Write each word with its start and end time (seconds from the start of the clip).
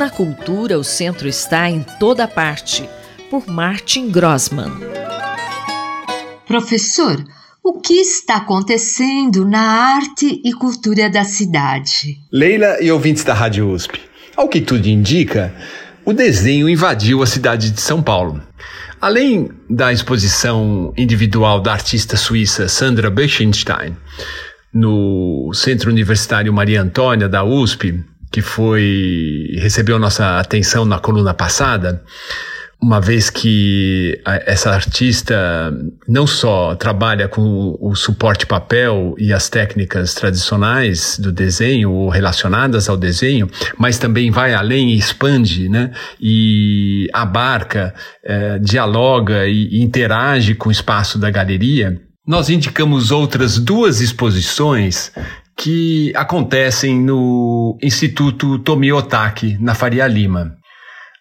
Na 0.00 0.08
cultura, 0.08 0.78
o 0.78 0.82
centro 0.82 1.28
está 1.28 1.68
em 1.68 1.84
toda 1.98 2.26
parte, 2.26 2.88
por 3.28 3.46
Martin 3.46 4.10
Grossman. 4.10 4.72
Professor, 6.46 7.22
o 7.62 7.82
que 7.82 8.00
está 8.00 8.36
acontecendo 8.36 9.46
na 9.46 9.60
arte 9.60 10.40
e 10.42 10.54
cultura 10.54 11.10
da 11.10 11.22
cidade? 11.22 12.16
Leila 12.32 12.78
e 12.80 12.90
ouvintes 12.90 13.24
da 13.24 13.34
Rádio 13.34 13.70
USP. 13.70 14.00
Ao 14.34 14.48
que 14.48 14.62
tudo 14.62 14.86
indica, 14.86 15.54
o 16.02 16.14
desenho 16.14 16.66
invadiu 16.66 17.22
a 17.22 17.26
cidade 17.26 17.70
de 17.70 17.82
São 17.82 18.02
Paulo. 18.02 18.40
Além 18.98 19.50
da 19.68 19.92
exposição 19.92 20.94
individual 20.96 21.60
da 21.60 21.72
artista 21.72 22.16
suíça 22.16 22.68
Sandra 22.68 23.10
Bechenstein 23.10 23.94
no 24.72 25.52
Centro 25.52 25.90
Universitário 25.90 26.50
Maria 26.54 26.80
Antônia 26.80 27.28
da 27.28 27.44
USP, 27.44 28.02
que 28.30 28.40
foi 28.40 29.50
recebeu 29.58 29.98
nossa 29.98 30.38
atenção 30.38 30.84
na 30.84 30.98
coluna 30.98 31.34
passada, 31.34 32.02
uma 32.82 32.98
vez 32.98 33.28
que 33.28 34.18
essa 34.46 34.70
artista 34.70 35.36
não 36.08 36.26
só 36.26 36.74
trabalha 36.74 37.28
com 37.28 37.76
o 37.78 37.94
suporte 37.94 38.46
papel 38.46 39.14
e 39.18 39.34
as 39.34 39.50
técnicas 39.50 40.14
tradicionais 40.14 41.18
do 41.18 41.30
desenho 41.30 41.90
ou 41.90 42.08
relacionadas 42.08 42.88
ao 42.88 42.96
desenho, 42.96 43.50
mas 43.76 43.98
também 43.98 44.30
vai 44.30 44.54
além 44.54 44.92
e 44.92 44.98
expande, 44.98 45.68
né? 45.68 45.92
E 46.18 47.06
abarca, 47.12 47.94
é, 48.24 48.58
dialoga 48.58 49.46
e 49.46 49.82
interage 49.82 50.54
com 50.54 50.70
o 50.70 50.72
espaço 50.72 51.18
da 51.18 51.30
galeria. 51.30 52.00
Nós 52.26 52.48
indicamos 52.48 53.10
outras 53.10 53.58
duas 53.58 54.00
exposições 54.00 55.12
que 55.60 56.10
acontecem 56.16 56.98
no 56.98 57.78
Instituto 57.82 58.58
Tomi 58.60 58.90
Otaki, 58.90 59.58
na 59.60 59.74
Faria 59.74 60.06
Lima. 60.06 60.56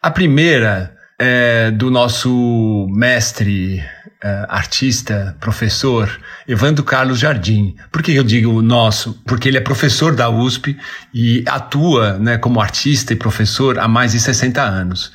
A 0.00 0.12
primeira 0.12 0.94
é 1.18 1.72
do 1.72 1.90
nosso 1.90 2.86
mestre, 2.88 3.82
é, 4.22 4.46
artista, 4.48 5.36
professor, 5.40 6.08
Evandro 6.46 6.84
Carlos 6.84 7.18
Jardim. 7.18 7.74
Por 7.90 8.00
que 8.00 8.14
eu 8.14 8.22
digo 8.22 8.62
nosso? 8.62 9.20
Porque 9.26 9.48
ele 9.48 9.58
é 9.58 9.60
professor 9.60 10.14
da 10.14 10.30
USP 10.30 10.78
e 11.12 11.42
atua 11.44 12.16
né, 12.16 12.38
como 12.38 12.60
artista 12.60 13.12
e 13.12 13.16
professor 13.16 13.76
há 13.80 13.88
mais 13.88 14.12
de 14.12 14.20
60 14.20 14.62
anos. 14.62 15.10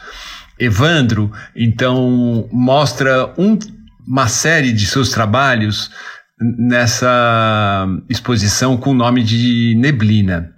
Evandro, 0.59 1.31
então, 1.55 2.49
mostra 2.51 3.33
um, 3.37 3.57
uma 4.05 4.27
série 4.27 4.73
de 4.73 4.85
seus 4.85 5.11
trabalhos 5.11 5.89
nessa 6.39 7.87
exposição 8.09 8.77
com 8.77 8.91
o 8.91 8.95
nome 8.95 9.23
de 9.23 9.75
Neblina. 9.77 10.51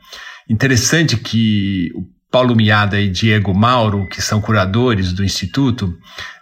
Interessante 0.49 1.17
que 1.17 1.91
o 1.95 2.03
Paulo 2.35 2.53
Miada 2.53 2.99
e 2.99 3.09
Diego 3.09 3.53
Mauro, 3.53 4.09
que 4.09 4.21
são 4.21 4.41
curadores 4.41 5.13
do 5.13 5.23
Instituto, 5.23 5.97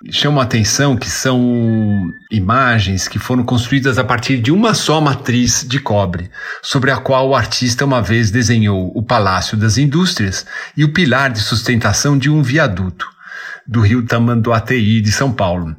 chamam 0.10 0.42
a 0.42 0.44
atenção 0.44 0.98
que 0.98 1.08
são 1.08 2.10
imagens 2.32 3.08
que 3.08 3.20
foram 3.20 3.44
construídas 3.44 4.00
a 4.00 4.04
partir 4.04 4.40
de 4.40 4.52
uma 4.52 4.74
só 4.74 5.00
matriz 5.00 5.64
de 5.64 5.80
cobre, 5.80 6.32
sobre 6.64 6.90
a 6.90 6.98
qual 6.98 7.30
o 7.30 7.36
artista 7.36 7.86
uma 7.86 8.02
vez 8.02 8.32
desenhou 8.32 8.92
o 8.96 9.04
Palácio 9.04 9.56
das 9.56 9.78
Indústrias 9.78 10.48
e 10.76 10.84
o 10.84 10.92
pilar 10.92 11.32
de 11.32 11.40
sustentação 11.40 12.18
de 12.18 12.28
um 12.28 12.42
viaduto 12.42 13.08
do 13.68 13.80
rio 13.80 14.04
Tamanduateí 14.04 15.00
de 15.00 15.12
São 15.12 15.32
Paulo 15.32 15.76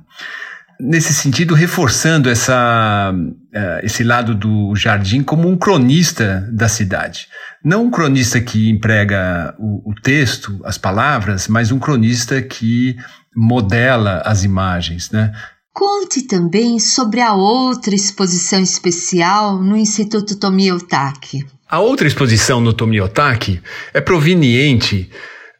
nesse 0.80 1.12
sentido, 1.14 1.54
reforçando 1.54 2.28
essa, 2.28 3.12
uh, 3.14 3.84
esse 3.84 4.02
lado 4.02 4.34
do 4.34 4.74
Jardim 4.76 5.22
como 5.22 5.48
um 5.48 5.56
cronista 5.56 6.48
da 6.52 6.68
cidade. 6.68 7.28
Não 7.64 7.84
um 7.84 7.90
cronista 7.90 8.40
que 8.40 8.68
emprega 8.68 9.54
o, 9.58 9.90
o 9.90 9.94
texto, 9.94 10.60
as 10.64 10.76
palavras, 10.76 11.48
mas 11.48 11.72
um 11.72 11.78
cronista 11.78 12.42
que 12.42 12.96
modela 13.34 14.22
as 14.24 14.44
imagens, 14.44 15.10
né? 15.10 15.32
Conte 15.72 16.22
também 16.22 16.78
sobre 16.78 17.20
a 17.20 17.32
outra 17.32 17.94
exposição 17.94 18.60
especial 18.60 19.60
no 19.60 19.76
Instituto 19.76 20.38
Tomiotaki. 20.38 21.44
A 21.68 21.80
outra 21.80 22.06
exposição 22.06 22.60
no 22.60 22.72
Tomiotaki 22.72 23.60
é 23.92 24.00
proveniente 24.00 25.10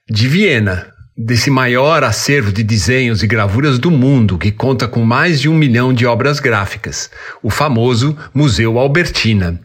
de 0.09 0.29
Viena, 0.29 0.94
desse 1.17 1.49
maior 1.49 2.03
acervo 2.03 2.53
de 2.53 2.65
desenhos 2.65 3.23
e 3.23 3.27
gravuras 3.27 3.79
do 3.79 3.91
mundo, 3.91 4.37
que 4.37 4.51
conta 4.51 4.89
com 4.89 5.05
mais 5.05 5.41
de 5.41 5.49
um 5.49 5.55
milhão 5.55 5.93
de 5.93 6.07
obras 6.07 6.41
gráficas, 6.41 7.11
o 7.43 7.51
famoso 7.51 8.17
Museu 8.35 8.79
Albertina. 8.79 9.61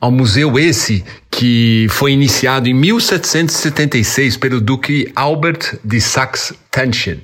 Ao 0.00 0.10
museu 0.10 0.58
esse 0.58 1.04
que 1.30 1.88
foi 1.90 2.12
iniciado 2.12 2.68
em 2.68 2.74
1776 2.74 4.36
pelo 4.36 4.60
Duque 4.60 5.10
Albert 5.14 5.78
de 5.84 6.00
Saxe-Teschen 6.00 7.20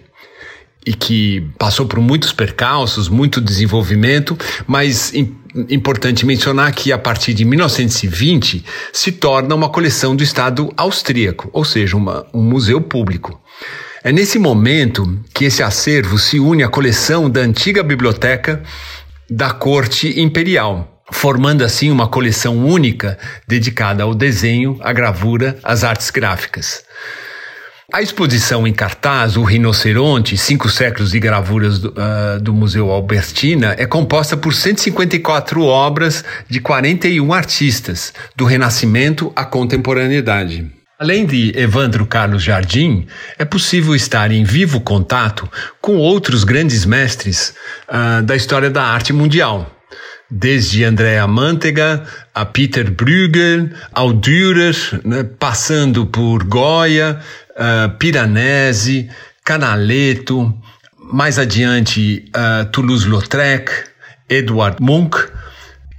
e 0.84 0.92
que 0.92 1.48
passou 1.56 1.86
por 1.86 2.00
muitos 2.00 2.32
percalços, 2.32 3.08
muito 3.08 3.41
desenvolvimento, 3.41 4.36
mas 4.66 5.12
importante 5.70 6.26
mencionar 6.26 6.72
que 6.72 6.92
a 6.92 6.98
partir 6.98 7.32
de 7.32 7.44
1920 7.44 8.64
se 8.92 9.12
torna 9.12 9.54
uma 9.54 9.69
coleção 9.69 10.14
do 10.14 10.22
Estado 10.22 10.70
austríaco, 10.76 11.48
ou 11.52 11.64
seja, 11.64 11.96
uma, 11.96 12.26
um 12.34 12.42
museu 12.42 12.81
público. 12.81 13.41
É 14.03 14.12
nesse 14.12 14.38
momento 14.38 15.19
que 15.32 15.47
esse 15.47 15.62
acervo 15.62 16.19
se 16.19 16.38
une 16.38 16.62
à 16.62 16.69
coleção 16.69 17.31
da 17.31 17.41
antiga 17.41 17.82
biblioteca 17.82 18.62
da 19.31 19.50
corte 19.50 20.20
imperial, 20.20 21.03
formando 21.10 21.64
assim 21.64 21.91
uma 21.91 22.06
coleção 22.06 22.59
única 22.66 23.19
dedicada 23.48 24.03
ao 24.03 24.14
desenho, 24.14 24.76
à 24.81 24.93
gravura, 24.93 25.59
às 25.62 25.84
artes 25.84 26.10
gráficas. 26.10 26.84
A 27.93 28.03
exposição 28.03 28.66
em 28.66 28.72
cartaz, 28.72 29.37
O 29.37 29.44
Rinoceronte, 29.44 30.37
Cinco 30.37 30.69
Séculos 30.69 31.12
de 31.12 31.20
Gravuras 31.20 31.78
do, 31.78 31.91
uh, 31.91 32.41
do, 32.41 32.53
Museu 32.53 32.91
Albertina, 32.91 33.75
é 33.78 33.87
composta 33.87 34.37
por 34.37 34.53
154 34.53 35.62
obras 35.62 36.25
de 36.48 36.59
41 36.60 37.32
artistas, 37.32 38.12
do 38.34 38.44
Renascimento 38.44 39.32
à 39.37 39.44
Contemporaneidade. 39.44 40.73
Além 40.97 41.27
de 41.27 41.53
Evandro 41.59 42.06
Carlos 42.06 42.41
Jardim, 42.41 43.09
é 43.37 43.44
possível 43.44 43.97
estar 43.97 44.31
em 44.31 44.44
vivo 44.44 44.81
contato 44.81 45.50
com 45.81 45.97
outros 45.97 46.44
grandes 46.44 46.84
mestres 46.87 47.53
uh, 47.88 48.22
da 48.22 48.37
história 48.37 48.71
da 48.71 48.84
arte 48.84 49.12
mundial, 49.12 49.69
desde 50.31 50.84
Andrea 50.84 51.27
Mantega 51.27 52.05
a 52.32 52.44
Peter 52.44 52.88
Bruegel, 52.93 53.71
ao 53.93 54.12
Dürer, 54.12 54.77
né, 55.05 55.25
passando 55.25 56.06
por 56.06 56.44
Goya, 56.44 57.19
uh, 57.50 57.99
Piranesi, 57.99 59.11
Canaletto, 59.44 60.55
mais 60.97 61.41
adiante 61.41 62.25
uh, 62.37 62.66
Toulouse-Lautrec, 62.66 63.69
Edward 64.28 64.76
Munch, 64.81 65.16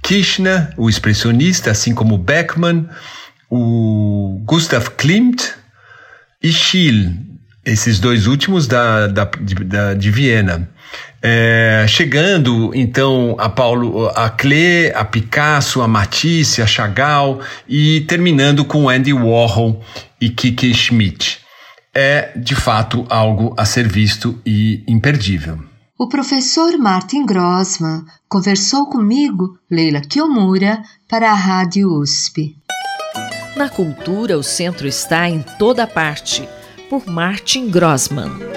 Kirchner, 0.02 0.72
o 0.78 0.88
expressionista, 0.88 1.70
assim 1.70 1.94
como 1.94 2.16
Beckmann, 2.16 2.88
o 3.50 4.40
Gustav 4.44 4.90
Klimt 4.96 5.42
e 6.42 6.52
Schill, 6.52 7.12
esses 7.64 7.98
dois 7.98 8.26
últimos 8.26 8.66
da, 8.66 9.06
da, 9.06 9.24
de, 9.24 9.54
da, 9.54 9.94
de 9.94 10.10
Viena. 10.10 10.68
É, 11.22 11.84
chegando 11.88 12.72
então 12.74 13.36
a 13.38 13.48
Paulo, 13.48 14.08
a 14.08 14.30
Klee, 14.30 14.92
a 14.94 15.04
Picasso, 15.04 15.82
a 15.82 15.88
Matisse, 15.88 16.62
a 16.62 16.66
Chagall 16.66 17.40
e 17.68 18.02
terminando 18.02 18.64
com 18.64 18.88
Andy 18.88 19.12
Warhol 19.12 19.82
e 20.20 20.28
Kiki 20.28 20.72
Schmidt 20.72 21.46
é, 21.96 22.38
de 22.38 22.54
fato, 22.54 23.06
algo 23.08 23.54
a 23.56 23.64
ser 23.64 23.88
visto 23.88 24.38
e 24.44 24.84
imperdível. 24.86 25.58
O 25.98 26.10
professor 26.10 26.76
Martin 26.76 27.24
Grossman 27.24 28.04
conversou 28.28 28.84
comigo, 28.90 29.58
Leila 29.70 30.02
Kiomura, 30.02 30.82
para 31.08 31.30
a 31.30 31.34
Rádio 31.34 31.88
USP. 31.98 32.54
Na 33.56 33.70
cultura, 33.70 34.36
o 34.36 34.42
centro 34.42 34.86
está 34.86 35.30
em 35.30 35.40
toda 35.58 35.86
parte, 35.86 36.46
por 36.90 37.06
Martin 37.06 37.70
Grossman. 37.70 38.55